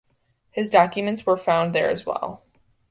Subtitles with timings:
[0.49, 2.41] His documents were found there as well.